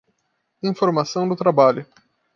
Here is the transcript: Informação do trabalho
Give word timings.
Informação 0.63 1.29
do 1.29 1.35
trabalho 1.35 1.85